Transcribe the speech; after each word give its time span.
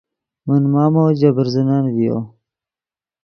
من 0.45 0.61
مامو 0.73 1.03
ژے 1.19 1.29
برزنن 1.35 1.83
ڤیو 1.95 2.17